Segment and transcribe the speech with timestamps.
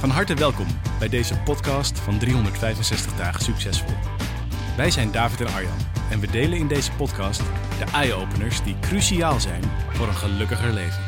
[0.00, 0.66] Van harte welkom
[0.98, 3.96] bij deze podcast van 365 dagen succesvol.
[4.76, 5.78] Wij zijn David en Arjan
[6.10, 7.38] en we delen in deze podcast
[7.78, 11.02] de eye-openers die cruciaal zijn voor een gelukkiger leven.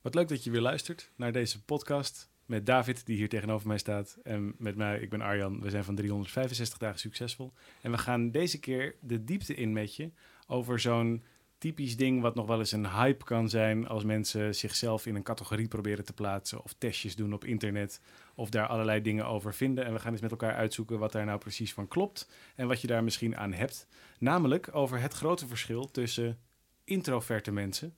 [0.00, 3.78] Wat leuk dat je weer luistert naar deze podcast met David die hier tegenover mij
[3.78, 5.60] staat en met mij, ik ben Arjan.
[5.60, 9.96] We zijn van 365 dagen succesvol en we gaan deze keer de diepte in met
[9.96, 10.12] je
[10.46, 11.24] over zo'n
[11.64, 15.22] typisch ding wat nog wel eens een hype kan zijn als mensen zichzelf in een
[15.22, 18.00] categorie proberen te plaatsen of testjes doen op internet
[18.34, 19.84] of daar allerlei dingen over vinden.
[19.84, 22.80] En we gaan eens met elkaar uitzoeken wat daar nou precies van klopt en wat
[22.80, 23.86] je daar misschien aan hebt.
[24.18, 26.38] Namelijk over het grote verschil tussen
[26.84, 27.94] introverte mensen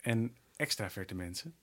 [0.00, 1.54] en extraverte mensen.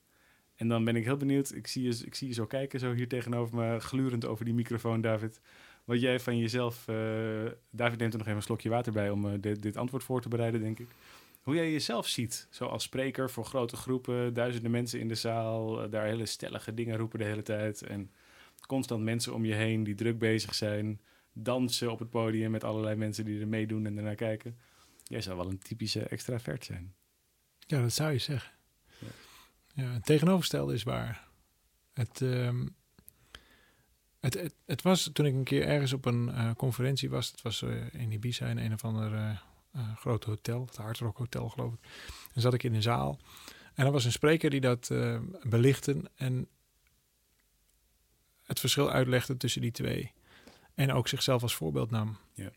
[0.56, 2.94] En dan ben ik heel benieuwd, ik zie je, ik zie je zo kijken, zo
[2.94, 5.41] hier tegenover me, glurend over die microfoon, David.
[5.86, 6.95] Wat jij van jezelf, uh,
[7.69, 10.22] David neemt er nog even een slokje water bij om uh, dit, dit antwoord voor
[10.22, 10.88] te bereiden, denk ik
[11.42, 12.48] hoe jij jezelf ziet.
[12.50, 16.73] Zo als spreker voor grote groepen, duizenden mensen in de zaal, eh, daar hele stellige
[16.73, 17.81] dingen roepen de hele tijd.
[17.81, 18.12] En
[18.68, 21.02] constant mensen om je heen die druk bezig zijn.
[21.34, 24.58] Dansen op het podium met allerlei mensen die er meedoen en ernaar kijken.
[25.04, 26.94] Jij zou wel een typische extravert zijn.
[27.59, 28.52] Ja, dat zou je zeggen.
[29.00, 29.08] Ja,
[29.74, 31.28] ja het tegenovergestelde is waar.
[31.94, 32.76] Het, um,
[34.20, 37.31] het, het, het, was toen ik een keer ergens op een uh, conferentie was.
[37.31, 39.38] Het was uh, in Ibiza in een of andere uh,
[39.95, 41.80] grote hotel, het Hard Rock Hotel geloof ik.
[42.34, 43.20] En zat ik in een zaal
[43.80, 46.48] en er was een spreker die dat uh, belichtte en
[48.44, 50.12] het verschil uitlegde tussen die twee.
[50.75, 52.17] En ook zichzelf als voorbeeld nam.
[52.34, 52.52] Ja.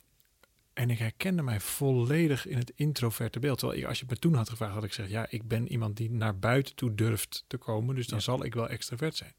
[0.72, 3.58] En ik herkende mij volledig in het introverte beeld.
[3.58, 6.10] Terwijl als je me toen had gevraagd, had ik gezegd: ja, ik ben iemand die
[6.10, 9.34] naar buiten toe durft te komen, dus dan zal ik wel extravert zijn.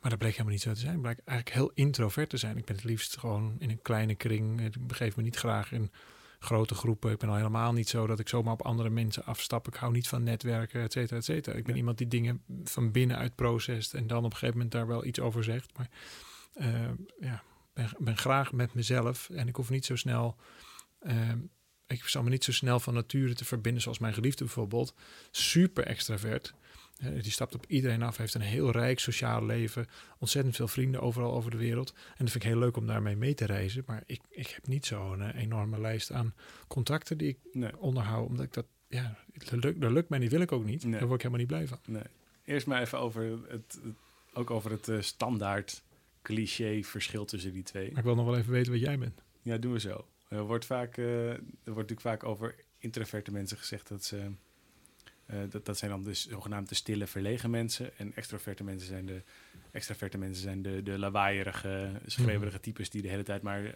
[0.00, 1.00] Maar dat bleek helemaal niet zo te zijn.
[1.00, 2.56] Bleek eigenlijk heel introvert te zijn.
[2.56, 4.60] Ik ben het liefst gewoon in een kleine kring.
[4.60, 5.90] Ik begeef me niet graag in
[6.38, 7.10] grote groepen.
[7.10, 9.68] Ik ben al helemaal niet zo dat ik zomaar op andere mensen afstap.
[9.68, 11.56] Ik hou niet van netwerken, et cetera, et cetera.
[11.56, 14.86] Ik ben iemand die dingen van binnenuit processt en dan op een gegeven moment daar
[14.86, 15.76] wel iets over zegt.
[15.76, 15.90] Maar
[16.54, 17.42] uh, ja,
[17.72, 20.36] ben, ben graag met mezelf en ik hoef niet zo snel...
[21.02, 21.32] Uh,
[21.86, 24.94] ik zal me niet zo snel van nature te verbinden zoals mijn geliefde bijvoorbeeld.
[25.30, 26.54] Super extravert.
[26.98, 29.86] Die stapt op iedereen af, heeft een heel rijk sociaal leven,
[30.18, 31.90] ontzettend veel vrienden overal over de wereld.
[31.90, 33.82] En dat vind ik heel leuk om daarmee mee te reizen.
[33.86, 36.34] Maar ik, ik heb niet zo'n uh, enorme lijst aan
[36.68, 37.78] contacten die ik nee.
[37.78, 40.84] onderhoud, omdat ik dat, ja, dat lukt, dat lukt mij niet, wil ik ook niet.
[40.84, 40.98] Nee.
[40.98, 41.78] Daar word ik helemaal niet blij van.
[41.84, 42.02] Nee.
[42.44, 43.94] Eerst maar even over het, het
[44.32, 45.82] ook over het uh, standaard
[46.22, 47.88] cliché verschil tussen die twee.
[47.88, 49.22] Maar ik wil nog wel even weten wat jij bent.
[49.42, 50.06] Ja, doen we zo.
[50.28, 54.30] Er wordt, vaak, er wordt natuurlijk vaak over introverte mensen gezegd dat ze
[55.30, 57.98] uh, dat, dat zijn dan dus zogenaamde stille, verlegen mensen.
[57.98, 59.22] En extroverte mensen zijn de,
[59.70, 63.74] extraverte mensen zijn de, de lawaaierige, schreeuwerige types die de hele tijd maar het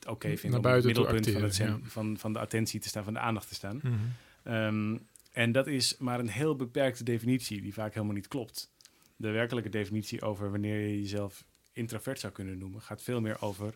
[0.00, 1.88] oké okay vinden om het middelpunt acteren, van, het zijn, ja.
[1.88, 3.80] van, van de attentie te staan, van de aandacht te staan.
[3.82, 3.98] Mm
[4.42, 4.54] -hmm.
[4.54, 8.70] um, en dat is maar een heel beperkte definitie, die vaak helemaal niet klopt.
[9.16, 13.74] De werkelijke definitie over wanneer je jezelf introvert zou kunnen noemen, gaat veel meer over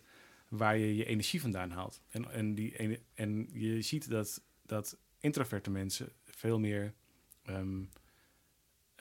[0.48, 2.00] waar je je energie vandaan haalt.
[2.08, 6.92] En, en, die, en je ziet dat, dat introverte mensen veel meer
[7.48, 7.88] um,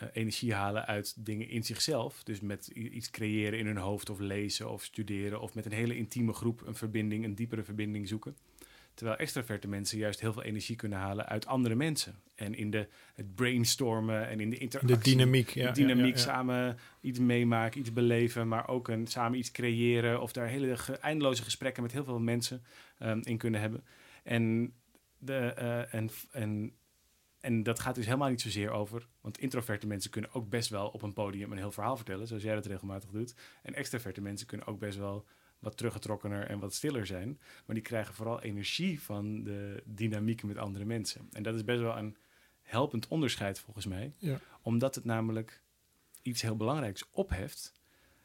[0.01, 2.23] uh, energie halen uit dingen in zichzelf.
[2.23, 5.95] Dus met iets creëren in hun hoofd of lezen of studeren of met een hele
[5.95, 8.37] intieme groep een verbinding, een diepere verbinding zoeken.
[8.93, 12.15] Terwijl extraverte mensen juist heel veel energie kunnen halen uit andere mensen.
[12.35, 14.97] En in de, het brainstormen en in de interactie.
[14.97, 15.71] De dynamiek, ja.
[15.71, 20.21] De dynamiek, ja, ja, samen iets meemaken, iets beleven, maar ook een, samen iets creëren.
[20.21, 22.63] Of daar hele eindeloze gesprekken met heel veel mensen
[22.99, 23.83] um, in kunnen hebben.
[24.23, 24.73] En,
[25.17, 26.73] de, uh, en, en
[27.41, 30.87] en dat gaat dus helemaal niet zozeer over, want introverte mensen kunnen ook best wel
[30.87, 33.33] op een podium een heel verhaal vertellen, zoals jij dat regelmatig doet.
[33.61, 35.25] En extraverte mensen kunnen ook best wel
[35.59, 37.39] wat teruggetrokkener en wat stiller zijn.
[37.65, 41.27] Maar die krijgen vooral energie van de dynamiek met andere mensen.
[41.31, 42.17] En dat is best wel een
[42.61, 44.13] helpend onderscheid volgens mij.
[44.17, 44.39] Ja.
[44.61, 45.61] Omdat het namelijk
[46.21, 47.73] iets heel belangrijks opheft,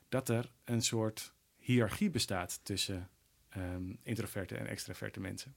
[0.08, 3.11] dat er een soort hiërarchie bestaat tussen
[3.56, 5.55] um, introverte en extraverte mensen.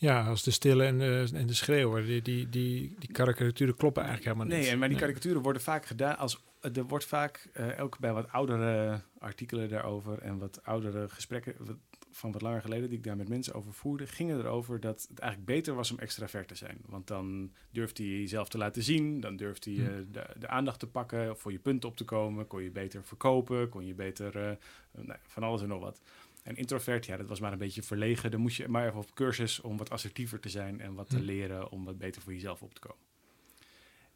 [0.00, 2.04] Ja, als de stille en de, en de schreeuwer.
[2.06, 4.66] Die, die, die, die karikaturen kloppen eigenlijk helemaal niet.
[4.66, 6.46] Nee, maar die karikaturen worden vaak gedaan als...
[6.60, 10.18] Er wordt vaak, uh, ook bij wat oudere artikelen daarover...
[10.18, 11.54] en wat oudere gesprekken...
[11.58, 11.76] Wat,
[12.10, 15.18] van wat langer geleden, die ik daar met mensen over voerde, gingen erover dat het
[15.18, 16.78] eigenlijk beter was om extravert te zijn.
[16.86, 20.12] Want dan durfde je jezelf te laten zien, dan durfde je Hm.
[20.12, 23.68] de, de aandacht te pakken, voor je punten op te komen, kon je beter verkopen,
[23.68, 24.56] kon je beter eh,
[24.90, 26.00] nou, van alles en nog wat.
[26.48, 28.30] En introvert, ja, dat was maar een beetje verlegen.
[28.30, 31.16] Dan moest je maar even op cursus om wat assertiever te zijn en wat te
[31.16, 31.22] Hm.
[31.24, 33.04] leren om wat beter voor jezelf op te komen.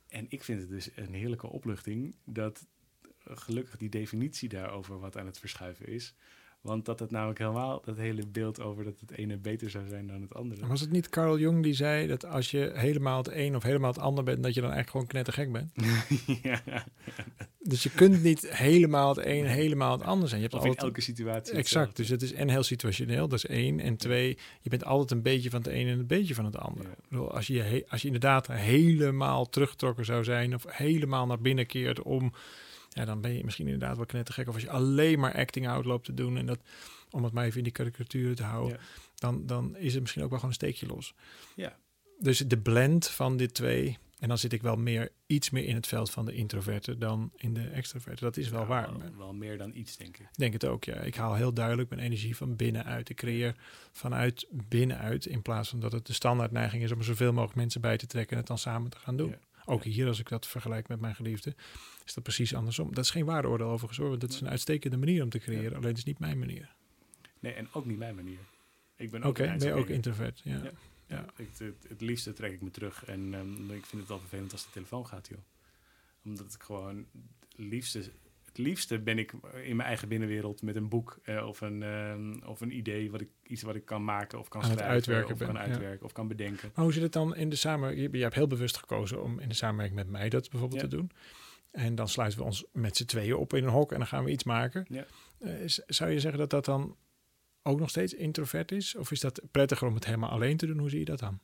[0.08, 2.66] En ik vind het dus een heerlijke opluchting dat
[3.02, 6.14] eh, gelukkig die definitie daarover wat aan het verschuiven is.
[6.62, 10.06] Want dat het namelijk helemaal, dat hele beeld over dat het ene beter zou zijn
[10.06, 10.66] dan het andere.
[10.66, 13.90] Was het niet Carl Jung die zei dat als je helemaal het een of helemaal
[13.90, 15.72] het ander bent, dat je dan eigenlijk gewoon knettergek bent?
[16.42, 16.84] ja.
[17.58, 20.40] Dus je kunt niet helemaal het een, helemaal het ander zijn.
[20.40, 21.54] Je hebt Of in altijd elke situatie.
[21.54, 23.80] Exact, dus het is en heel situationeel, dat is één.
[23.80, 26.56] En twee, je bent altijd een beetje van het een en een beetje van het
[26.56, 26.86] ander.
[27.08, 27.18] Ja.
[27.18, 32.32] Als, je, als je inderdaad helemaal teruggetrokken zou zijn of helemaal naar binnen keert om,
[32.92, 34.48] ja, dan ben je misschien inderdaad wel knettergek.
[34.48, 36.58] Of als je alleen maar acting out loopt te doen en dat,
[37.10, 38.84] om het maar even in die karikaturen te houden, Ja.
[39.14, 41.14] dan, dan is het misschien ook wel gewoon een steekje los.
[41.56, 41.76] Ja.
[42.18, 45.74] Dus de blend van dit twee, en dan zit ik wel meer, iets meer in
[45.74, 48.24] het veld van de introverte dan in de extroverte.
[48.24, 48.98] Dat is wel Ja, waar.
[48.98, 50.28] Wel, wel meer dan iets, denk ik.
[50.32, 50.94] Denk het ook, ja.
[50.96, 53.08] Ik haal heel duidelijk mijn energie van binnenuit.
[53.08, 53.56] Ik creëer
[53.92, 57.56] vanuit binnenuit in plaats van dat het de standaard neiging is om er zoveel mogelijk
[57.56, 59.28] mensen bij te trekken en het dan samen te gaan doen.
[59.30, 59.38] Ja.
[59.64, 61.54] Ook hier, als ik dat vergelijk met mijn geliefde,
[62.04, 62.94] is dat precies andersom.
[62.94, 65.76] Dat is geen waardeoordeel overigens hoor, want dat is een uitstekende manier om te creëren.
[65.76, 66.74] Alleen het is niet mijn manier.
[67.40, 68.38] Nee, en ook niet mijn manier.
[68.96, 70.40] Ik ben ook Oké, een ben je ook introvert?
[70.44, 70.62] Ja.
[70.62, 70.70] Ja.
[71.06, 74.18] Ja, ik, het, het liefste trek ik me terug en ehm, ik vind het wel
[74.18, 75.38] vervelend als de telefoon gaat, joh.
[76.24, 77.06] Omdat ik gewoon
[77.48, 77.98] het liefste,
[78.44, 79.32] het liefste ben ik
[79.62, 83.20] in mijn eigen binnenwereld met een boek eh, of, een, ehm, of een idee, wat
[83.20, 85.60] ik, iets wat ik kan maken of kan Aan schrijven uitwerken of kan ja.
[85.60, 86.70] uitwerken of kan bedenken.
[86.74, 88.10] Maar hoe zit het dan in de samenwerking?
[88.10, 90.88] Je, je hebt heel bewust gekozen om in de samenwerking met mij dat bijvoorbeeld te
[90.88, 91.10] doen.
[91.72, 94.24] En dan sluiten we ons met z'n tweeën op in een hok en dan gaan
[94.24, 94.86] we iets maken.
[94.88, 95.06] Ja.
[95.38, 96.96] Eh, zou je zeggen dat dat dan
[97.62, 98.94] ook nog steeds introvert is?
[98.94, 100.78] Of is dat prettiger om het helemaal alleen te doen?
[100.78, 101.40] Hoe zie je dat dan?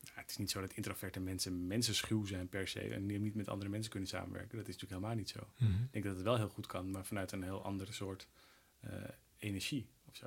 [0.00, 3.48] Ja, het is niet zo dat introverte mensen mensenschuw zijn per se en niet met
[3.48, 4.58] andere mensen kunnen samenwerken.
[4.58, 5.38] Dat is natuurlijk helemaal niet zo.
[5.64, 8.28] Ik denk dat het wel heel goed kan, maar vanuit een heel andere soort
[8.80, 8.92] eh,
[9.38, 10.26] energie of zo.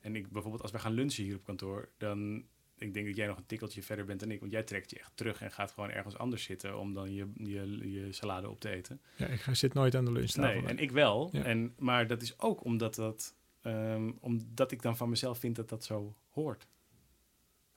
[0.00, 2.44] En ik bijvoorbeeld, als we gaan lunchen hier op kantoor, dan
[2.78, 4.98] ik denk dat jij nog een tikkeltje verder bent dan ik, want jij trekt je
[4.98, 8.60] echt terug en gaat gewoon ergens anders zitten om dan je, je, je salade op
[8.60, 9.00] te eten.
[9.16, 10.60] Ja, ik ga- zit nooit aan de lunchtafel.
[10.60, 11.28] Nee, en ik wel.
[11.32, 11.42] Ja.
[11.44, 15.68] En, maar dat is ook omdat dat, ehm, omdat ik dan van mezelf vind dat
[15.68, 16.66] dat zo hoort.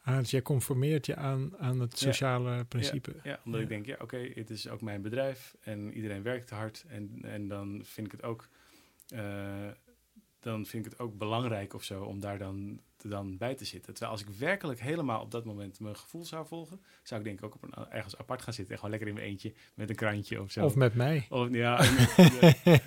[0.04, 2.06] Ah, dus jij conformeert je aan, aan het Ja.
[2.12, 3.16] sociale principe.
[3.24, 3.66] Ja, omdat Ja.
[3.66, 6.86] ik denk, ja, oké, het is ook mijn bedrijf en iedereen werkt hard.
[6.88, 8.48] En, en dan vind ik het ook,
[9.08, 9.68] eh,
[10.40, 13.94] dan vind ik het ook belangrijk of zo om daar dan, dan bij te zitten.
[13.94, 17.40] Terwijl als ik werkelijk helemaal op dat moment mijn gevoel zou volgen, zou ik denk
[17.40, 19.90] ik ook op een, ergens apart gaan zitten en gewoon lekker in mijn eentje met
[19.90, 20.66] een krantje of zo.
[20.66, 21.26] Of met mij.
[21.30, 21.88] Of, ja, dat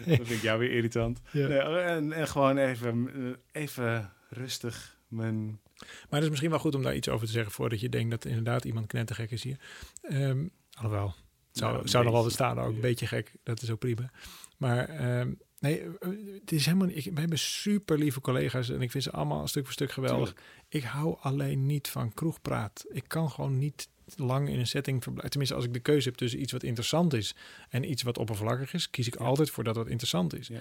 [0.05, 1.21] vind ik jou weer irritant.
[1.33, 1.49] Ja.
[1.49, 3.11] Nee, en, en gewoon even,
[3.53, 5.63] even rustig mijn...
[5.77, 8.11] Maar het is misschien wel goed om daar iets over te zeggen voordat je denkt
[8.11, 9.61] dat inderdaad iemand knettergek is hier.
[10.03, 11.07] Ehm alhoewel,
[11.49, 13.33] het zou, Nou, zou nog wel bestaan ook, een beetje gek.
[13.43, 14.11] Dat is ook prima.
[14.57, 15.33] Maar ehm,
[15.65, 16.09] nee, eh,
[16.41, 17.07] het is helemaal niet.
[17.07, 20.29] Ik, we hebben super lieve collega's en ik vind ze allemaal stuk voor stuk geweldig.
[20.29, 20.47] Tuurlijk.
[20.69, 22.85] Ik hou alleen niet van kroegpraat.
[22.89, 25.31] Ik kan gewoon niet lang in een setting verblijven.
[25.31, 27.35] Tenminste, als ik de keuze heb tussen iets wat interessant is
[27.69, 29.25] en iets wat oppervlakkig is, kies ik Ja.
[29.25, 30.47] altijd voor dat wat interessant is.
[30.49, 30.59] Ja.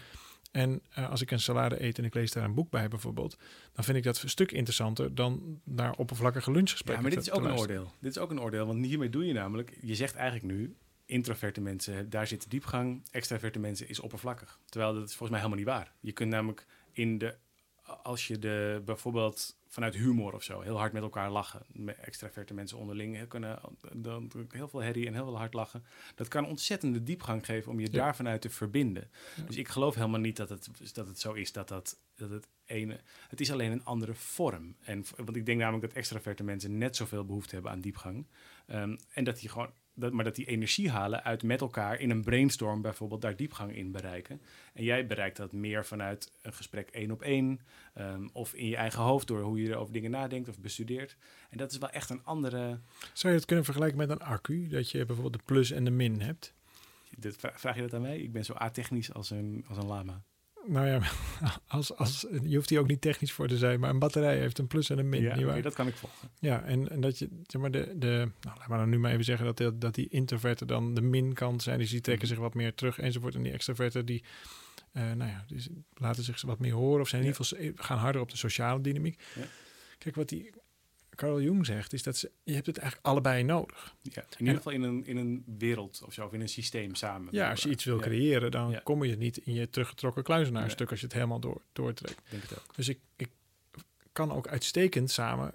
[0.52, 3.38] En eh, als ik een salade eet en ik lees daar een boek bij bijvoorbeeld,
[3.74, 7.04] dan vind ik dat een stuk interessanter dan naar oppervlakkige Ja, lunchgesprekken.
[7.04, 7.76] maar dit is ook een luisteren.
[7.78, 7.94] oordeel.
[8.00, 9.78] Dit is ook een oordeel, want hiermee doe je namelijk...
[9.82, 13.04] Je zegt eigenlijk nu, introverte mensen, daar zit diepgang.
[13.12, 14.60] Extraverte mensen is oppervlakkig.
[14.66, 15.94] Terwijl dat is volgens mij helemaal niet waar.
[16.00, 17.36] Je kunt namelijk in de...
[18.04, 21.66] Als je de bijvoorbeeld vanuit humor of zo heel hard met elkaar lachen.
[21.72, 23.60] Met extraverte mensen onderling kunnen
[23.94, 25.84] dan heel veel herrie en heel veel hard lachen.
[26.16, 27.98] Dat kan ontzettende diepgang geven om je Ja.
[27.98, 29.10] daar vanuit te verbinden.
[29.36, 29.44] Ja.
[29.44, 32.48] Dus ik geloof helemaal niet dat het, dat het zo is dat, dat, dat het
[32.66, 33.00] ene...
[33.28, 34.76] Het is alleen een andere vorm.
[34.80, 38.28] En, want ik denk namelijk dat extraverte mensen net zoveel behoefte hebben aan diepgang.
[38.68, 39.70] Ehm, en dat die gewoon...
[39.96, 43.76] Dat, maar dat die energie halen uit met elkaar in een brainstorm bijvoorbeeld daar diepgang
[43.76, 44.42] in bereiken.
[44.74, 47.60] En jij bereikt dat meer vanuit een gesprek één op één.
[47.94, 51.18] ehm, of in je eigen hoofd door hoe je over dingen nadenkt of bestudeert.
[51.50, 52.80] En dat is wel echt een andere...
[53.14, 54.68] Zou je het kunnen vergelijken met een accu?
[54.68, 56.54] Dat je bijvoorbeeld de plus en de min hebt?
[57.18, 58.20] Dit, vra- vraag je dat aan mij?
[58.20, 60.24] Ik ben zo atechnisch als een, als een lama.
[60.68, 61.02] Nou ja,
[61.68, 64.58] als, als, je hoeft hier ook niet technisch voor te zijn, maar een batterij heeft
[64.60, 65.22] een plus en een min.
[65.22, 66.30] ja, dat kan ik volgen.
[66.40, 69.12] Ja, en, en dat je, zeg maar, de, de, nou, laat maar dan nu maar
[69.12, 72.34] even zeggen dat, dat die introverten dan de min-kant zijn, dus die trekken Mhm.
[72.36, 73.36] zich wat meer terug enzovoort.
[73.36, 74.24] En die extroverten die,
[74.92, 77.34] eh, nou ja, die laten zich wat meer horen of zijn in Ja.
[77.38, 79.24] ieder geval s- gaan harder op de sociale dynamiek.
[79.36, 79.44] Ja.
[79.98, 80.50] Kijk, wat die
[81.16, 83.96] Carl Jung zegt, is dat ze, je hebt het eigenlijk allebei nodig.
[84.02, 86.96] Ja, in ieder geval in een, in een wereld of zo, of in een systeem
[86.96, 87.28] samen.
[87.34, 88.80] Ja, als je iets wil Ja, creëren, dan Ja.
[88.84, 90.72] kom je niet in je teruggetrokken kluizenaar Nee.
[90.72, 92.22] stuk als je het helemaal door, doortrekt.
[92.30, 92.76] denk het ook.
[92.76, 93.30] Dus ik, ik
[94.12, 95.54] kan ook uitstekend samen,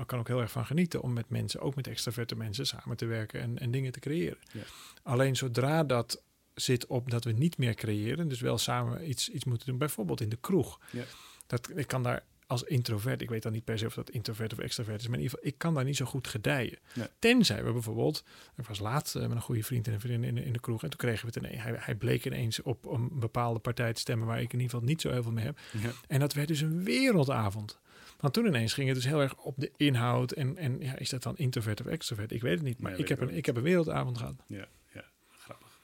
[0.00, 2.96] ik kan ook heel erg van genieten om met mensen, ook met extraverte mensen, samen
[2.96, 4.38] te werken en, en dingen te creëren.
[4.52, 4.60] Ja.
[5.02, 6.22] Alleen zodra dat
[6.54, 10.20] zit op dat we niet meer creëren, dus wel samen iets, iets moeten doen, bijvoorbeeld
[10.20, 10.80] in de kroeg.
[10.90, 11.04] Ja.
[11.46, 14.52] Dat, ik kan daar als introvert, ik weet dan niet per se of dat introvert
[14.52, 16.78] of extravert is, maar in ieder geval, ik kan daar niet zo goed gedijen.
[16.94, 17.06] Nee.
[17.18, 18.24] Tenzij we bijvoorbeeld,
[18.56, 20.60] ik was laatst eh, met een goede vriend en een vriendin in, de- in de
[20.60, 23.92] kroeg en toen kregen we het ineens, hij, hij bleek ineens op een bepaalde partij
[23.92, 25.58] te stemmen waar ik in ieder geval niet zo heel veel mee heb.
[25.72, 25.90] Ja.
[26.08, 27.78] En dat werd dus een wereldavond.
[28.20, 30.32] Want toen ineens ging het dus heel erg op de inhoud.
[30.32, 32.32] En, en ja, is dat dan introvert of extrovert?
[32.32, 32.78] Ik weet het niet.
[32.80, 34.34] Maar ik, heb een, ik heb een wereldavond gehad.
[34.46, 35.04] Ja, ja,
[35.38, 35.78] grappig.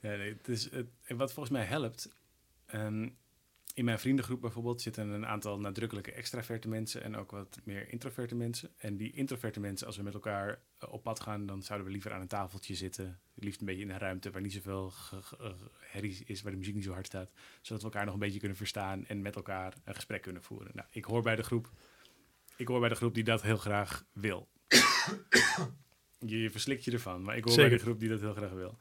[0.00, 2.08] Ja, nee, het is, het, en wat volgens mij helpt,
[2.66, 3.08] ehm,
[3.78, 8.34] in mijn vriendengroep bijvoorbeeld zitten een aantal nadrukkelijke extraverte mensen en ook wat meer introverte
[8.34, 8.70] mensen.
[8.76, 11.92] En die introverte mensen, als we met elkaar eh, op pad gaan, dan zouden we
[11.92, 13.20] liever aan een tafeltje zitten.
[13.34, 16.74] Liefst een beetje in een ruimte waar niet zoveel eh, herrie is, waar de muziek
[16.74, 17.30] niet zo hard staat.
[17.62, 20.70] Zodat we elkaar nog een beetje kunnen verstaan en met elkaar een gesprek kunnen voeren.
[20.74, 21.70] Nou, ik hoor bij de groep,
[22.56, 24.48] ik hoor bij de groep die dat heel graag wil.
[26.18, 28.50] Je, je verslikt je ervan, maar ik hoor bij de groep die dat heel graag
[28.50, 28.78] wil.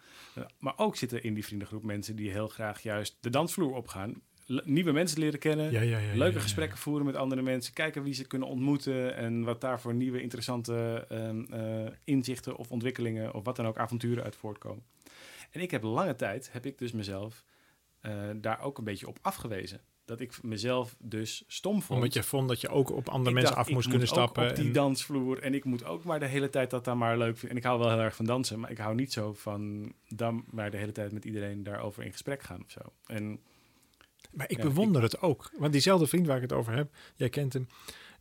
[0.60, 4.22] Maar ook zitten in die vriendengroep mensen die heel graag juist de dansvloer opgaan.
[4.63, 5.72] Nieuwe mensen leren kennen.
[5.72, 7.74] Ja, ja, ja, ja, leuke gesprekken voeren met andere mensen.
[7.74, 9.16] Kijken wie ze kunnen ontmoeten.
[9.16, 13.77] En wat daar voor nieuwe interessante ehm, eh, inzichten of ontwikkelingen of wat dan ook
[13.77, 14.84] avonturen uit voortkomen.
[15.51, 17.44] En ik heb lange tijd, heb ik dus mezelf
[18.00, 19.82] eh, daar ook een beetje op afgewezen.
[20.06, 22.00] Dat ik mezelf dus stom vond.
[22.00, 24.08] Omdat je vond dat je ook op andere Ik mensen dacht, af moest ik kunnen
[24.10, 24.50] moet ook stappen.
[24.50, 25.39] op die en- dansvloer.
[25.39, 27.50] En ik moet ook maar de hele tijd dat dan maar leuk vinden.
[27.50, 28.60] En ik hou wel heel erg van dansen.
[28.60, 32.12] Maar ik hou niet zo van dan maar de hele tijd met iedereen daarover in
[32.12, 32.80] gesprek gaan of zo.
[33.06, 33.39] En
[34.31, 35.51] maar ik Ja, bewonder het ook.
[35.57, 37.67] Want diezelfde vriend waar ik het over heb, jij kent hem,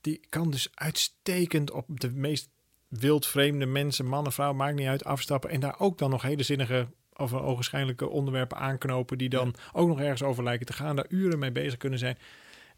[0.00, 2.48] die kan dus uitstekend op de meest
[2.88, 5.50] wildvreemde mensen, mannen, vrouwen, maakt niet uit, afstappen.
[5.50, 10.00] En daar ook dan nog hele zinnige of ogenschijnlijke onderwerpen aanknopen die dan ook nog
[10.00, 12.18] ergens over lijken te gaan, daar uren mee bezig kunnen zijn.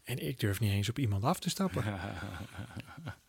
[0.03, 1.83] En ik durf niet eens op iemand af te stappen.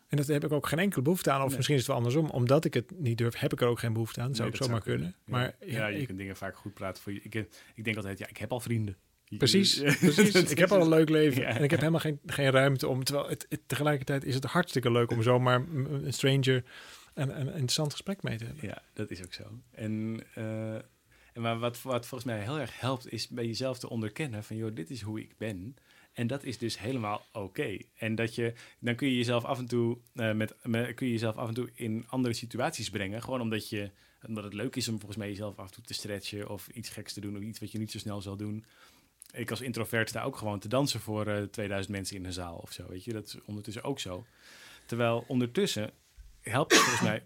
[0.08, 1.40] En dat heb ik ook geen enkele behoefte aan.
[1.40, 1.56] Of Nee.
[1.56, 2.30] misschien is het wel andersom.
[2.30, 4.26] Omdat ik het niet durf, heb ik er ook geen behoefte aan.
[4.26, 5.14] Dat zou Nee, ook zomaar zou kunnen.
[5.24, 5.32] Ja.
[5.32, 7.20] Maar ja, ja, je ik, kunt dingen vaak goed praten voor je.
[7.22, 7.34] Ik,
[7.74, 8.96] ik denk altijd, ja, ik heb al vrienden.
[9.38, 10.34] Precies, precies.
[10.50, 11.46] ik heb al een leuk leven.
[11.46, 13.04] En ik heb helemaal geen, geen ruimte om.
[13.04, 16.64] Terwijl het, het- tegelijkertijd is het hartstikke leuk om zomaar een stranger
[17.14, 18.66] een, een interessant gesprek mee te hebben.
[18.66, 19.42] Ja, dat is ook zo.
[19.70, 23.88] En, eh, en maar wat, wat volgens mij heel erg helpt, is bij jezelf te
[23.88, 25.76] onderkennen van, joh, dit is hoe ik ben.
[26.12, 27.78] En dat is dus helemaal oké.
[27.96, 31.12] En dat je, dan kun je jezelf af en toe eh, met, met, kun je
[31.12, 33.22] jezelf af en toe in andere situaties brengen.
[33.22, 33.90] Gewoon omdat je,
[34.26, 36.88] omdat het leuk is om volgens mij jezelf af en toe te stretchen of iets
[36.88, 38.64] geks te doen of iets wat je niet zo snel zal doen.
[39.32, 42.56] Ik als introvert sta ook gewoon te dansen voor eh 2000 mensen in een zaal
[42.56, 42.88] of zo.
[42.88, 44.26] Weet je, dat is ondertussen ook zo.
[44.86, 45.90] Terwijl ondertussen
[46.40, 47.24] helpt het volgens mij,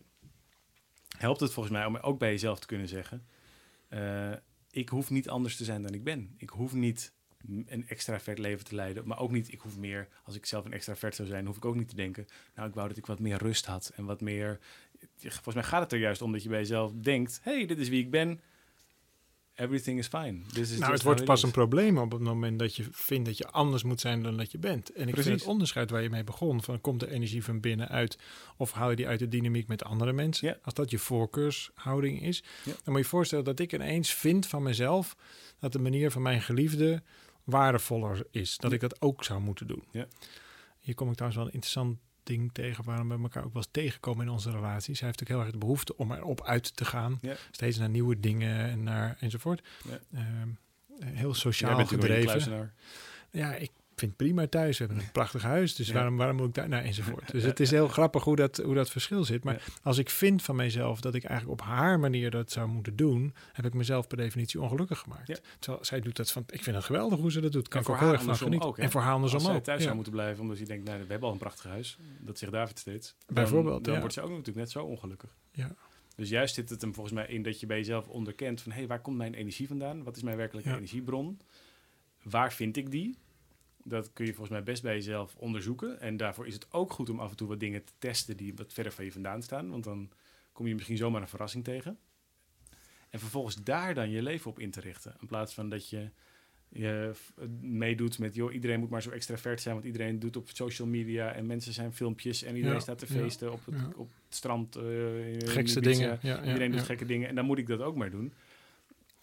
[1.27, 3.27] helpt het volgens mij om ook bij jezelf te kunnen zeggen:
[3.89, 4.33] eh,
[4.71, 6.35] ik hoef niet anders te zijn dan ik ben.
[6.37, 7.13] Ik hoef niet
[7.67, 9.53] een extravert leven te leiden, maar ook niet.
[9.53, 11.95] Ik hoef meer, als ik zelf een extravert zou zijn, hoef ik ook niet te
[11.95, 12.27] denken.
[12.55, 14.59] Nou, ik wou dat ik wat meer rust had en wat meer.
[15.19, 17.89] Volgens mij gaat het er juist om dat je bij jezelf denkt: hey, dit is
[17.89, 18.41] wie ik ben.
[19.55, 20.41] Everything is fine.
[20.53, 23.25] This is Nou, het wordt it pas een probleem op het moment dat je vindt
[23.25, 24.93] dat je anders moet zijn dan dat je bent.
[24.93, 25.25] En ik Precies.
[25.25, 28.19] vind het onderscheid waar je mee begon, van komt de energie van binnenuit
[28.57, 30.59] of haal je die uit de dynamiek met andere mensen?
[30.63, 34.63] Als dat je voorkeurshouding is, dan moet je je voorstellen dat ik ineens vind van
[34.63, 35.17] mezelf
[35.59, 37.03] dat de manier van mijn geliefde
[37.45, 38.57] waardevoller is.
[38.57, 39.85] Dat ik dat ook zou moeten doen.
[40.81, 43.73] Hier kom ik trouwens wel een interessant ding tegen waarom we elkaar ook wel eens
[43.73, 44.99] tegenkomen in onze relaties.
[44.99, 47.19] Hij heeft ook heel erg de behoefte om erop uit te gaan.
[47.21, 47.35] Ja.
[47.51, 49.63] Steeds naar nieuwe dingen en naar enzovoort.
[49.89, 49.99] Ja.
[50.13, 50.49] Ehm,
[51.05, 52.73] heel sociaal gedreven.
[53.31, 54.79] Ja, ik vind het prima thuis.
[54.79, 55.95] We hebben een prachtig huis, dus Ja.
[55.95, 56.69] waarom, waarom moet ik daar...
[56.69, 57.31] Nou, enzovoort.
[57.33, 59.45] Dus het is heel grappig hoe dat, hoe dat verschil zit.
[59.45, 59.61] Maar Ja.
[59.83, 63.35] als ik vind van mezelf dat ik eigenlijk op haar manier dat zou moeten doen...
[63.53, 65.29] heb ik mezelf per definitie ongelukkig gemaakt.
[65.29, 65.37] Ja.
[65.59, 66.45] Terwijl zij doet dat van...
[66.51, 67.69] Ik vind het geweldig hoe ze dat doet.
[67.69, 68.69] Kan En ik ook heel erg van genieten.
[68.69, 69.65] ook, en voor haar andersom Als zij ook.
[69.65, 71.99] thuis zou moeten blijven omdat je denkt, nou, we hebben al een prachtig huis.
[72.21, 73.15] Dat zegt David steeds.
[73.27, 75.35] Dan- Bijvoorbeeld, Dan wordt ze ook natuurlijk net zo ongelukkig.
[75.53, 75.75] Ja.
[76.17, 78.73] Dus juist zit het hem volgens mij in dat je bij jezelf onderkent van...
[78.73, 80.03] hé, hey, waar komt mijn energie vandaan?
[80.03, 81.39] Wat is mijn werkelijke energiebron?
[82.23, 83.17] Waar vind ik die?
[83.85, 86.01] Dat kun je volgens mij best bij jezelf onderzoeken.
[86.01, 88.37] En daarvoor is het ook goed om af en toe wat dingen te testen...
[88.37, 89.71] die wat verder van je vandaan staan.
[89.71, 90.11] Want dan
[90.53, 91.99] kom je misschien zomaar een verrassing tegen.
[93.11, 95.17] En vervolgens daar dan je leven op in te richten.
[95.21, 96.11] In plaats van dat je
[96.69, 97.13] je
[97.61, 98.35] meedoet met...
[98.35, 99.75] joh, iedereen moet maar zo extravert zijn...
[99.75, 101.33] want iedereen doet op social media...
[101.33, 102.43] en mensen zijn filmpjes...
[102.43, 103.93] en iedereen Ja, staat te ja, feesten op, het, ja.
[103.97, 104.77] op het strand.
[104.77, 106.19] in Gekste dingen.
[106.23, 108.33] Ja, ja, Iedereen doet gekke dingen en dan moet ik dat ook maar doen.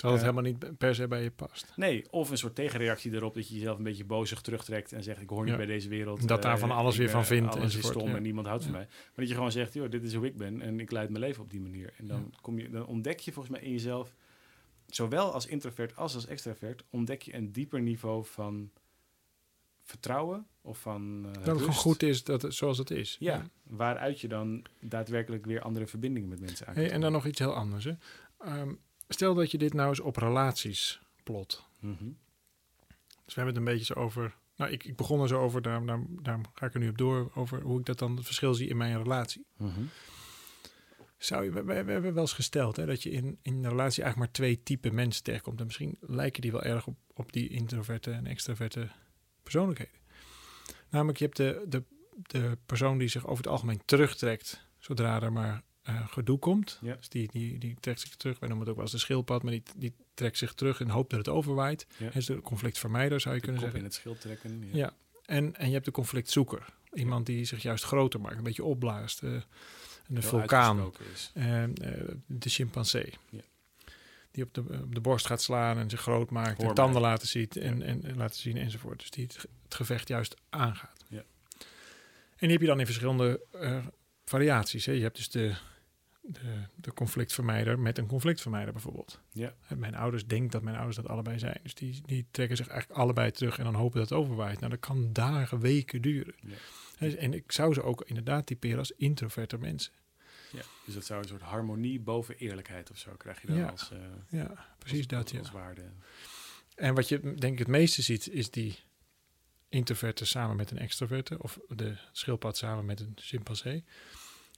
[0.01, 1.74] Terwijl het helemaal niet per se bij je past.
[1.75, 5.22] Nee, of een soort tegenreactie erop dat je jezelf een beetje bozig terugtrekt en zegt
[5.22, 5.58] ik hoor niet Ja.
[5.58, 6.27] bij deze wereld.
[6.27, 8.15] Dat daar eh, van alles ik, weer van eh, vindt Alles is stom ja.
[8.15, 8.86] en niemand houdt van mij.
[8.89, 11.24] Maar dat je gewoon zegt, joh, dit is hoe ik ben en ik leid mijn
[11.24, 11.93] leven op die manier.
[11.98, 14.15] En dan, kom je, dan ontdek je volgens mij in jezelf,
[14.88, 18.72] zowel als introvert als als extravert, ontdek je een dieper niveau van
[19.84, 23.15] vertrouwen of van eh, Dat het gewoon goed is dat het, zoals het is.
[23.20, 27.25] Ja, waaruit je dan daadwerkelijk weer andere verbindingen met mensen aan Hey, en dan nog
[27.25, 27.84] iets heel anders.
[27.84, 27.93] Hè.
[28.39, 28.74] Ehm,
[29.13, 31.65] stel dat je dit nou eens op relaties plot.
[31.80, 32.03] Mhm.
[33.25, 34.36] Dus we hebben het een beetje zo over.
[34.56, 36.98] Nou, ik, ik begon er zo over, daarom, daarom, daarom ga ik er nu op
[36.98, 37.32] door.
[37.36, 39.46] Over hoe ik dat dan het verschil zie in mijn relatie.
[39.58, 39.82] Mhm.
[41.18, 43.70] Zou je, we, we- we hebben wel eens gesteld hè, dat je in, in een
[43.70, 45.60] relatie eigenlijk maar twee typen mensen tegenkomt.
[45.60, 48.89] En misschien lijken die wel erg op, op die introverte en extraverte
[49.44, 50.00] persoonlijkheden.
[50.89, 51.84] Namelijk, je hebt de, de,
[52.22, 56.80] de persoon die zich over het algemeen terugtrekt zodra er maar eh, gedoe komt.
[56.82, 56.96] Ja.
[56.96, 58.40] Dus die, die, die trekt zich terug.
[58.40, 60.86] Wij noemen het ook wel eens de schildpad, maar die, die trekt zich terug in
[60.88, 61.86] de hoop dat het overwaait.
[61.98, 62.06] Ja.
[62.06, 63.80] Hij is de conflictvermijder, zou je De kunnen zeggen.
[63.80, 64.64] in het schild trekken.
[64.72, 64.78] Ja.
[64.78, 64.94] Ja,
[65.26, 66.66] en, en je hebt de conflictzoeker.
[66.94, 69.24] Iemand die zich juist groter maakt, een beetje opblaast.
[69.24, 69.32] eh,
[70.08, 70.92] een vulkaan.
[71.14, 71.32] is.
[71.34, 71.64] Eh,
[72.26, 73.14] de chimpansee.
[73.30, 73.40] Ja.
[74.32, 76.64] Die op de, op de borst gaat slaan en zich groot maakt.
[76.64, 79.00] En tanden laten zien en, en, en laten zien enzovoort.
[79.00, 81.06] Dus die het, ge- het gevecht juist aangaat.
[81.08, 81.24] Ja.
[81.58, 83.42] En die heb je dan in verschillende
[84.26, 84.86] variaties.
[84.86, 84.92] Hè.
[84.92, 85.54] Je hebt dus de,
[86.22, 89.20] de, de conflictvermijder met een conflictvermijder bijvoorbeeld.
[89.32, 89.54] Ja.
[89.68, 91.60] En Mijn ouders denken dat mijn ouders dat allebei zijn.
[91.63, 94.60] Dus die, die trekken zich eigenlijk allebei terug en dan hopen dat het overwaait.
[94.60, 96.36] Nou, dat kan dagen, weken duren.
[96.40, 96.56] Ja.
[96.98, 99.94] Hè, En ik zou ze ook inderdaad typeren als introverte mensen.
[100.51, 103.68] Ja, dus dat zou een soort harmonie boven eerlijkheid of zo krijg je dan Ja.
[103.68, 103.98] als, eh,
[104.30, 105.22] Ja, precies als, dat.
[105.24, 105.40] als, Ja.
[105.40, 105.82] als waarde.
[106.75, 108.80] En wat je denk ik het meeste ziet, is die
[109.70, 111.44] introverte samen met een extroverte.
[111.44, 113.84] Of de schildpad samen met een chimpansee.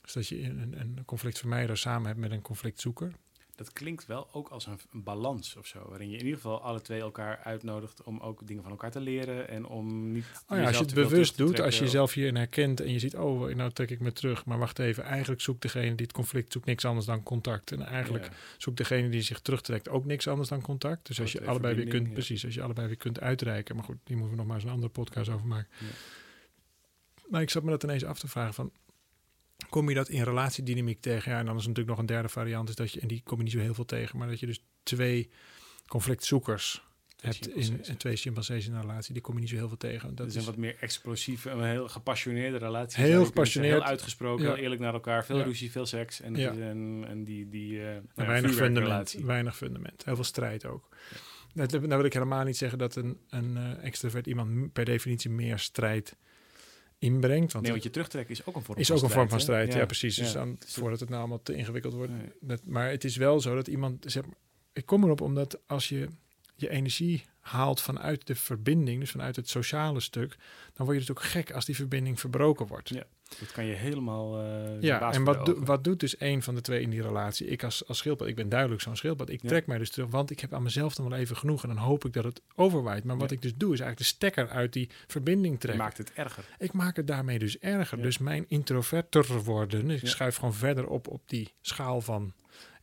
[0.04, 3.12] Dus dat je een, een conflictvermijder samen hebt met een conflictzoeker.
[3.56, 6.62] Dat klinkt wel ook als een, een balans of zo, waarin je in ieder geval
[6.62, 10.24] alle twee elkaar uitnodigt om ook dingen van elkaar te leren en om niet.
[10.48, 13.16] Oh ja, als je het bewust doet, als je jezelf hierin herkent en je ziet,
[13.16, 14.44] oh, nou trek ik me terug.
[14.44, 17.72] Maar wacht even, eigenlijk zoekt degene die het conflict zoekt niks anders dan contact.
[17.72, 18.32] En eigenlijk Ja.
[18.58, 21.06] zoekt degene die zich terugtrekt ook niks anders dan contact.
[21.06, 22.12] Dus als je allebei weer kunt, ja.
[22.12, 23.76] precies, als je allebei weer kunt uitreiken.
[23.76, 25.68] Maar goed, die moeten we nog maar eens een andere podcast over maken.
[25.78, 25.86] Ja.
[27.28, 28.72] Maar ik zat me dat ineens af te vragen van,
[29.70, 31.32] kom je dat in relatiedynamiek tegen?
[31.32, 33.38] Ja, en dan is natuurlijk nog een derde variant, is dat je, en die kom
[33.38, 35.30] je niet zo heel veel tegen, maar dat je dus twee
[35.86, 36.82] conflictzoekers
[37.20, 37.88] hebt in, chimpansees.
[37.88, 40.14] en twee chimpansees in een relatie, die kom je niet zo heel veel tegen.
[40.14, 43.02] Dat is een wat meer explosieve, een heel gepassioneerde relatie.
[43.02, 43.72] Heel gepassioneerd.
[43.74, 44.52] Heel uitgesproken, Ja.
[44.54, 45.24] heel eerlijk naar elkaar.
[45.24, 45.44] Veel Ja.
[45.44, 46.20] ruzie, veel seks.
[46.20, 46.50] En, Ja.
[46.52, 49.16] en, en die, die eh, nou weinig fundament.
[49.22, 50.04] Weinig fundament.
[50.04, 50.88] Heel veel strijd ook.
[51.54, 55.30] Dat, nou wil ik helemaal niet zeggen dat een, een eh, extrovert iemand per definitie
[55.30, 56.16] meer strijd
[56.98, 57.52] inbrengt.
[57.52, 59.40] Want Nee, want je terugtrekken is ook een vorm is van ook een vorm van
[59.40, 59.72] strijd.
[59.72, 60.16] Ja, precies.
[60.16, 60.38] Dus Ja.
[60.38, 62.12] dan, Dus voordat het nou allemaal te ingewikkeld wordt.
[62.12, 62.28] Nee.
[62.40, 64.04] Dat, maar het is wel zo dat iemand...
[64.08, 64.34] Zeg, maar-
[64.72, 66.08] ik kom erop omdat als je
[66.54, 70.36] je energie haalt vanuit de verbinding, dus vanuit het sociale stuk,
[70.72, 72.88] dan word je natuurlijk gek als die verbinding verbroken wordt.
[72.88, 73.02] Ja,
[73.38, 74.38] Dat kan je helemaal.
[74.40, 77.46] eh, Ja, en wat, do- wat doet dus een van de twee in die relatie?
[77.46, 79.28] Ik als, als schildpad, ik ben duidelijk zo'n schildpad.
[79.30, 79.48] Ik Ja.
[79.48, 81.62] trek mij dus terug, want ik heb aan mezelf dan wel even genoeg.
[81.62, 83.04] En dan hoop ik dat het overwaait.
[83.04, 83.36] Maar wat Ja.
[83.36, 85.82] ik dus doe, is eigenlijk de stekker uit die verbinding Je trekken.
[85.84, 86.44] maakt het erger.
[86.58, 87.98] Ik maak het daarmee dus erger.
[87.98, 88.04] Ja.
[88.04, 90.08] Dus mijn introverter worden, ik Ja.
[90.08, 92.32] schuif gewoon verder op op die schaal van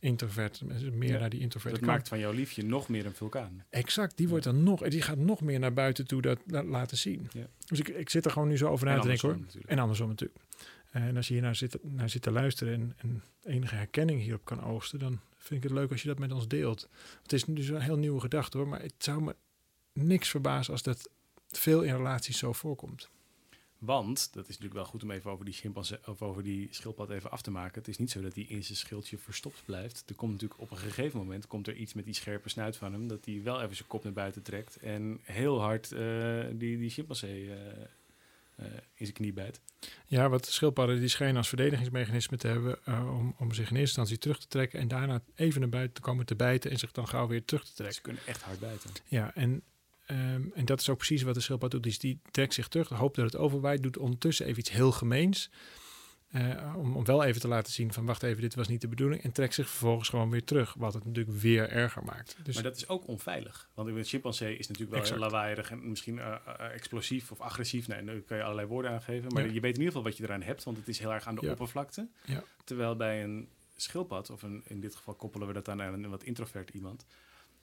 [0.02, 0.62] introvert.
[0.92, 1.18] Meer Ja.
[1.18, 3.64] naar die introvert Dat maakt van jouw liefje nog meer een vulkaan.
[3.70, 6.96] Exact, die wordt dan nog, die gaat nog meer naar buiten toe dat, dat laten
[6.96, 7.30] zien.
[7.66, 9.38] Dus ik, ik zit er gewoon nu zo over na te denken hoor.
[9.38, 9.70] natuurlijk.
[9.70, 10.40] En andersom natuurlijk.
[10.90, 14.44] En als je hier naar zit, naar zit te luisteren en, en enige herkenning hierop
[14.44, 16.88] kan oogsten, dan vind ik het leuk als je dat met ons deelt.
[17.22, 19.36] Het is dus een heel nieuwe gedachte hoor, maar het zou me
[19.92, 21.10] niks verbazen als dat
[21.48, 23.10] veel in relaties zo voorkomt.
[23.84, 27.10] Want, dat is natuurlijk wel goed om even over die chimpansee of over die schildpad
[27.10, 27.78] even af te maken.
[27.78, 30.04] Het is niet zo dat hij in zijn schildje verstopt blijft.
[30.06, 32.92] Er komt natuurlijk op een gegeven moment komt er iets met die scherpe snuit van
[32.92, 33.08] hem.
[33.08, 34.76] Dat hij wel even zijn kop naar buiten trekt.
[34.76, 37.56] En heel hard eh, die, die chimpansee eh,
[38.54, 39.60] eh, in zijn knie bijt.
[40.06, 44.18] Ja, wat schildpadden die schijnen als verdedigingsmechanisme te hebben om, om zich in eerste instantie
[44.18, 47.08] terug te trekken en daarna even naar buiten te komen te bijten en zich dan
[47.08, 47.96] gauw weer terug te trekken.
[47.96, 48.90] Ze kunnen echt hard bijten.
[49.04, 49.62] Ja, en,
[50.12, 51.82] ehm, en dat is ook precies wat de schildpad doet.
[51.82, 55.50] Dus die trekt zich terug, hoopt dat het overwaait, doet ondertussen even iets heel gemeens.
[56.32, 58.88] eh, om, om wel even te laten zien van wacht even, dit was niet de
[58.88, 59.22] bedoeling.
[59.22, 62.36] En trekt zich vervolgens gewoon weer terug, wat het natuurlijk weer erger maakt.
[62.42, 63.68] Dus Maar dat is ook onveilig.
[63.74, 65.20] Want een chimpansee is natuurlijk wel Exact.
[65.20, 67.88] heel lawaaiig en misschien eh, eh, explosief of agressief.
[67.88, 69.32] Nee, daar kan je allerlei woorden aangeven.
[69.32, 69.52] Maar Ja.
[69.52, 71.34] je weet in ieder geval wat je eraan hebt, want het is heel erg aan
[71.34, 71.50] de Ja.
[71.50, 72.08] oppervlakte.
[72.24, 72.42] Ja.
[72.64, 76.22] Terwijl bij een schildpad, of een, in dit geval koppelen we dat aan een wat
[76.24, 77.06] introvert iemand,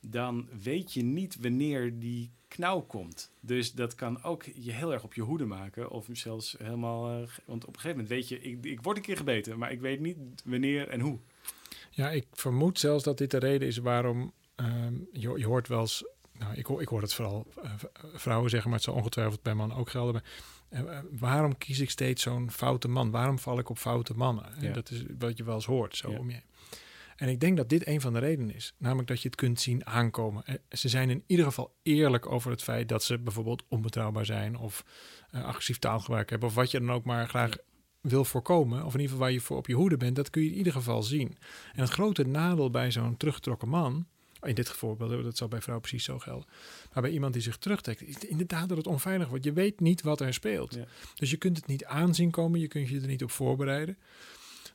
[0.02, 3.32] dan weet je niet wanneer die knauw komt.
[3.40, 5.90] Dus dat kan ook je heel erg op je hoede maken.
[5.92, 7.10] Of zelfs helemaal...
[7.22, 9.72] eh, want op een gegeven moment weet je, ik, ik word een keer gebeten, maar
[9.72, 11.20] ik weet niet wanneer en hoe.
[11.90, 15.80] ja, ik vermoed zelfs dat dit de reden is waarom ehm, je, je hoort wel
[15.80, 16.04] eens,
[16.38, 17.74] nou, ik, hoor, ik hoor het vooral eh,
[18.14, 20.14] vrouwen zeggen, maar het zal ongetwijfeld bij mannen ook gelden.
[20.14, 20.24] Maar,
[20.86, 23.12] eh, waarom kies ik steeds zo'n foute man?
[23.12, 24.56] Waarom val ik op foute mannen?
[24.56, 26.18] En dat is wat je wel eens hoort zo Ja.
[26.20, 26.42] om je.
[27.20, 28.74] En ik denk dat dit een van de redenen is.
[28.78, 30.46] Namelijk dat je het kunt zien aankomen.
[30.46, 34.58] Eh, Ze zijn in ieder geval eerlijk over het feit dat ze bijvoorbeeld onbetrouwbaar zijn
[34.58, 34.86] of
[35.32, 37.56] eh, agressief taalgebruik hebben of wat je dan ook maar graag
[38.02, 40.44] wil voorkomen, of in ieder geval waar je voor op je hoede bent, dat kun
[40.44, 41.38] je in ieder geval zien.
[41.74, 44.08] En het grote nadeel bij zo'n teruggetrokken man,
[44.42, 46.48] in dit voorbeeld, dat zal bij vrouw precies zo gelden,
[46.94, 49.44] maar bij iemand die zich terugtrekt, is inderdaad dat het onveilig wordt.
[49.44, 50.74] Je weet niet wat er speelt.
[50.74, 50.86] Ja.
[51.16, 53.98] Dus je kunt het niet aanzien komen, je kunt je er niet op voorbereiden.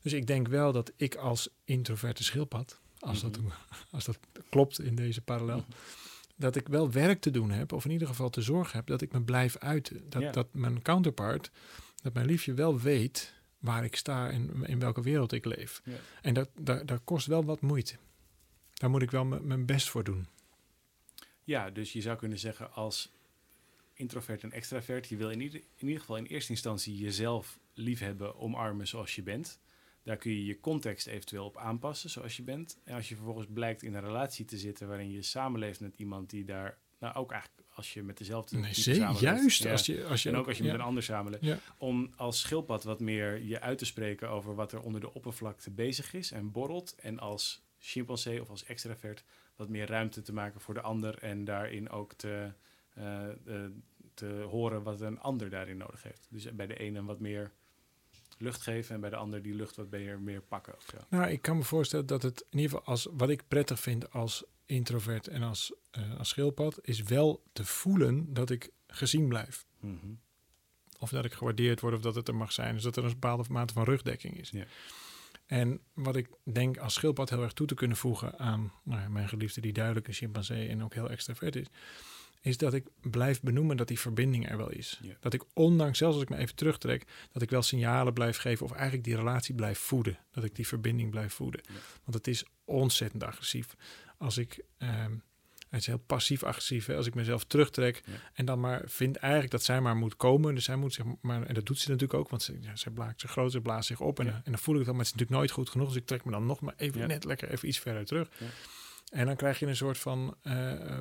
[0.05, 3.39] Dus ik denk wel dat ik als introverte schildpad, als, dat,
[3.91, 5.65] als dat klopt in deze parallel,
[6.37, 9.01] dat ik wel werk te doen heb, of in ieder geval te zorgen heb dat
[9.01, 10.11] ik me blijf uiten.
[10.11, 11.51] Dat, dat mijn counterpart,
[12.03, 15.83] dat mijn liefje wel weet waar ik sta en in welke wereld ik leef.
[16.23, 17.97] En dat, dat, dat kost wel wat moeite.
[18.75, 20.27] Daar moet ik wel mijn best voor doen.
[21.45, 23.13] Ja, dus je zou kunnen zeggen als
[23.93, 28.37] introvert en extravert, je wil in ieder, in ieder geval in eerste instantie jezelf liefhebben,
[28.37, 29.63] omarmen zoals je bent.
[30.05, 32.79] Daar kun je je context eventueel op aanpassen zoals je bent.
[32.85, 36.31] En als je vervolgens blijkt in een relatie te zitten waarin je samenleeft met iemand
[36.31, 39.63] die daar, nou ook eigenlijk als je met dezelfde Nee, samenleeft, Juist.
[39.63, 40.71] ja, Als je, als je en ook als je ja.
[40.71, 41.45] met een ander samenleeft.
[41.45, 41.59] Ja.
[41.79, 45.71] Om als schildpad wat meer je uit te spreken over wat er onder de oppervlakte
[45.71, 46.95] bezig is en borrelt.
[46.95, 49.25] En als chimpansee of als extravert
[49.57, 51.19] wat meer ruimte te maken voor de ander.
[51.19, 52.53] En daarin ook te,
[52.95, 53.71] eh, eh,
[54.15, 56.27] te horen wat een ander daarin nodig heeft.
[56.31, 57.53] Dus bij de ene wat meer
[58.39, 60.75] lucht geven en bij de ander die lucht wat meer, meer pakken.
[60.77, 60.97] Of zo.
[61.09, 64.13] Nou, ik kan me voorstellen dat het in ieder geval als wat ik prettig vind
[64.13, 69.67] als introvert en als, eh, als schildpad, is wel te voelen dat ik gezien blijf.
[69.81, 70.13] Mhm.
[70.99, 72.75] Of dat ik gewaardeerd word of dat het er mag zijn.
[72.75, 74.53] Dus dat er een bepaalde mate van rugdekking is.
[75.47, 79.09] En wat ik denk als schildpad heel erg toe te kunnen voegen aan nou ja,
[79.09, 81.67] mijn geliefde die duidelijk een chimpansee en ook heel extravert is,
[82.45, 84.99] is dat ik blijf benoemen dat die verbinding er wel is.
[85.03, 85.15] Ja.
[85.21, 88.67] Dat ik ondanks, zelfs als ik me even terugtrek, dat ik wel signalen blijf geven
[88.67, 90.19] of eigenlijk die relatie blijf voeden.
[90.33, 91.61] Dat ik die verbinding blijf voeden.
[91.65, 91.75] Ja.
[92.05, 93.75] Want het is ontzettend agressief.
[94.19, 95.13] Als ik, ehm,
[95.69, 98.13] het is heel passief-agressief, hè, als ik mezelf terugtrek Ja.
[98.35, 100.55] en dan maar vind eigenlijk dat zij maar moet komen.
[100.55, 102.93] Dus zij moet zich maar, en dat doet ze natuurlijk ook, want ze, ja, zij
[102.93, 104.19] blaakt zich groot, ze blaast zich op.
[104.19, 104.31] En, Ja.
[104.31, 105.89] dan- en dan voel ik het maar het is natuurlijk nooit goed genoeg.
[105.89, 108.29] Dus ik trek me dan nog maar even net lekker even iets verder terug.
[109.13, 110.99] En dan krijg je een soort van eh,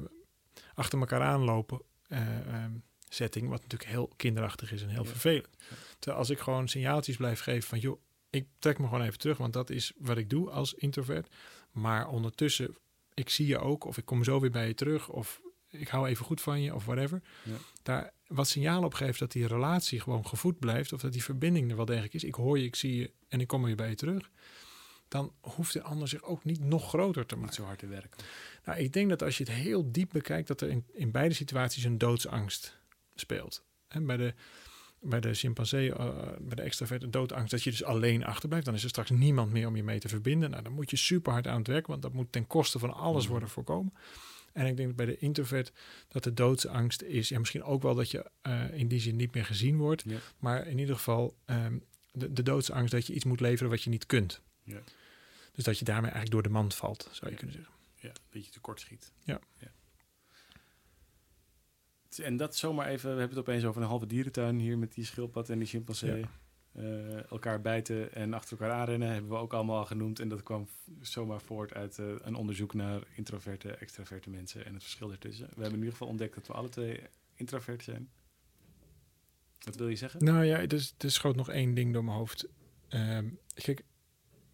[0.73, 2.71] achter elkaar aanlopen eh, ehm,
[3.09, 5.09] setting, wat natuurlijk heel kinderachtig is en heel Ja.
[5.09, 5.57] vervelend.
[5.99, 9.37] Terwijl als ik gewoon signaaltjes blijf geven van, joh, ik trek me gewoon even terug,
[9.37, 11.35] want dat is wat ik doe als introvert.
[11.71, 12.75] Maar ondertussen,
[13.13, 16.07] ik zie je ook, of ik kom zo weer bij je terug, of ik hou
[16.07, 17.21] even goed van je, of whatever.
[17.43, 17.55] Ja.
[17.83, 21.69] Daar wat signaal op geeft dat die relatie gewoon gevoed blijft, of dat die verbinding
[21.69, 22.23] er wel degelijk is.
[22.23, 24.29] Ik hoor je, ik zie je en ik kom weer bij je terug.
[25.13, 27.55] Dan hoeft de ander zich ook niet nog groter te Niet maken.
[27.61, 28.23] zo hard te werken.
[28.65, 31.33] Nou, ik denk dat als je het heel diep bekijkt, dat er in, in beide
[31.35, 32.77] situaties een doodsangst
[33.15, 33.63] speelt.
[33.87, 34.33] En bij de,
[35.01, 36.07] bij de chimpansee, eh,
[36.39, 38.65] bij de extraverte doodangst, dat je dus alleen achterblijft.
[38.65, 40.49] Dan is er straks niemand meer om je mee te verbinden.
[40.49, 42.93] Nou, dan moet je super hard aan het werk, want dat moet ten koste van
[42.93, 43.31] alles Mhm.
[43.31, 43.93] worden voorkomen.
[44.53, 45.71] En ik denk dat bij de introvert
[46.07, 49.33] dat de doodsangst is, ja, misschien ook wel dat je eh, in die zin niet
[49.33, 50.17] meer gezien wordt, Ja.
[50.39, 51.77] maar in ieder geval ehm,
[52.11, 54.41] de, de doodsangst dat je iets moet leveren wat je niet kunt.
[54.63, 54.79] Ja.
[55.53, 57.73] Dus dat je daarmee eigenlijk door de mand valt, zou je kunnen zeggen.
[57.95, 59.13] Ja, dat je tekort schiet.
[59.23, 59.39] Ja.
[62.17, 65.05] En dat zomaar even, we hebben het opeens over een halve dierentuin hier met die
[65.05, 66.19] schildpad en die chimpansee.
[66.19, 66.29] Ja.
[66.73, 70.19] Eh, elkaar bijten en achter elkaar aanrennen hebben we ook allemaal al genoemd.
[70.19, 70.67] En dat kwam
[71.01, 75.45] zomaar voort uit eh, een onderzoek naar introverte, extraverte mensen en het verschil ertussen.
[75.45, 76.99] We hebben in ieder geval ontdekt dat we alle twee
[77.33, 78.09] introvert zijn.
[79.59, 80.23] Wat wil je zeggen?
[80.23, 82.47] Nou ja, dus, er schoot nog één ding door mijn hoofd.
[82.87, 83.83] Ehm, kijk,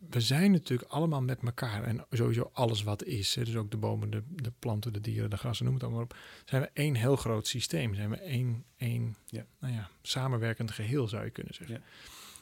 [0.09, 1.83] we zijn natuurlijk allemaal met elkaar.
[1.83, 3.35] En sowieso alles wat is.
[3.35, 6.01] Hè, dus ook de bomen, de, de planten, de dieren, de grassen, noem het allemaal
[6.01, 6.15] op.
[6.45, 7.95] Zijn we één heel groot systeem.
[7.95, 9.45] Zijn we één, één Ja.
[9.59, 11.75] nou ja, samenwerkend geheel, zou je kunnen zeggen.
[11.75, 11.81] Ja.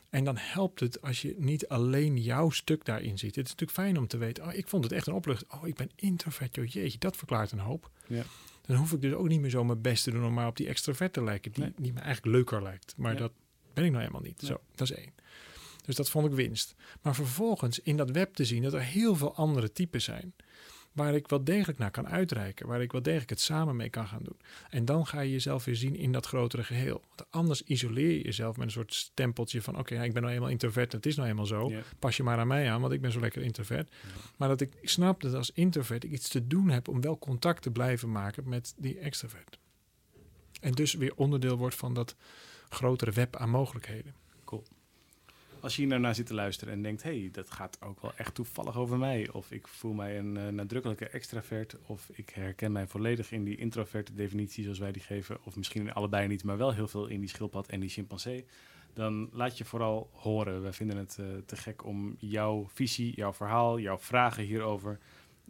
[0.10, 3.36] En dan helpt het als je niet alleen jouw stuk daarin ziet.
[3.36, 5.52] Het is natuurlijk fijn om te weten, oh, ik vond het echt een opluchting.
[5.52, 7.92] Oh, ik ben introvert, joh, jeetje, dat verklaart een hoop.
[8.08, 8.24] Ja.
[8.62, 10.58] Dan hoef ik dus ook niet meer zo mijn best te doen om maar op
[10.58, 11.52] die extravert te lijken.
[11.52, 11.74] Die, Nee.
[11.78, 12.94] die me eigenlijk leuker lijkt.
[12.98, 13.18] Maar Ja.
[13.20, 13.32] dat
[13.74, 14.42] ben ik nou helemaal niet.
[14.42, 15.12] Zo, dat is één.
[15.88, 16.76] Dus dat vond ik winst.
[17.02, 20.34] Maar vervolgens in dat web te zien dat er heel veel andere types zijn.
[20.92, 22.68] Waar ik wel degelijk naar kan uitreiken.
[22.68, 24.38] Waar ik wel degelijk het samen mee kan gaan doen.
[24.70, 27.02] En dan ga je jezelf weer zien in dat grotere geheel.
[27.08, 29.78] Want anders isoleer je jezelf met een soort stempeltje van...
[29.78, 31.72] oké, ik ben nou eenmaal introvert, het is nou eenmaal zo.
[32.00, 33.92] Pas je maar aan mij aan, want ik ben zo lekker introvert.
[34.38, 36.88] Maar dat ik snap dat als introvert ik iets te doen heb...
[36.88, 39.60] om wel contact te blijven maken met die extrovert.
[40.62, 42.16] En dus weer onderdeel wordt van dat
[42.70, 44.14] grotere web aan mogelijkheden.
[45.62, 48.36] Als je hier naar zit te luisteren en denkt, hey, dat gaat ook wel echt
[48.36, 49.30] toevallig over mij.
[49.32, 51.76] Of ik voel mij een uh, nadrukkelijke extravert.
[51.86, 55.38] Of ik herken mij volledig in die introverte definitie zoals wij die geven.
[55.44, 58.46] Of misschien allebei niet, maar wel heel veel in die schildpad en die chimpansee.
[58.94, 60.62] Dan laat je vooral horen.
[60.62, 65.00] Wij vinden het uh, te gek om jouw visie, jouw verhaal, jouw vragen hierover...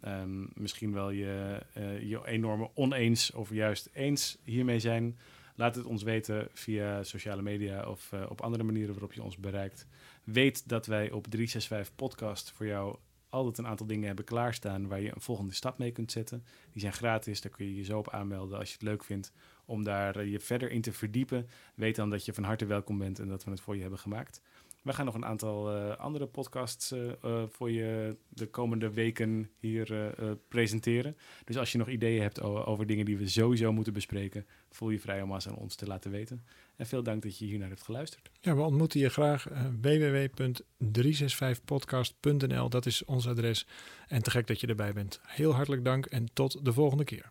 [0.04, 5.18] Um, misschien wel je, uh, je enorme oneens of juist eens hiermee zijn
[5.58, 9.36] Laat het ons weten via sociale media of uh, op andere manieren waarop je ons
[9.36, 9.86] bereikt.
[10.24, 12.96] Weet dat wij op 365 Podcast voor jou
[13.28, 16.44] altijd een aantal dingen hebben klaarstaan waar je een volgende stap mee kunt zetten.
[16.72, 19.32] Die zijn gratis, daar kun je je zo op aanmelden als je het leuk vindt
[19.64, 21.48] om daar uh, je verder in te verdiepen.
[21.74, 23.98] Weet dan dat je van harte welkom bent en dat we het voor je hebben
[23.98, 24.42] gemaakt.
[24.82, 29.50] We gaan nog een aantal uh, andere podcasts uh, uh, voor je de komende weken
[29.58, 30.14] hier
[30.48, 31.16] presenteren.
[31.44, 35.00] Dus als je nog ideeën hebt over dingen die we sowieso moeten bespreken, voel je
[35.00, 36.44] vrij om aan ons te laten weten.
[36.76, 38.30] En veel dank dat je hier naar hebt geluisterd.
[38.40, 39.46] Ja, we ontmoeten je graag.
[39.80, 43.66] www.365podcast.nl, dat is ons adres.
[44.06, 45.20] En te gek dat je erbij bent.
[45.22, 47.30] Heel hartelijk dank en tot de volgende keer.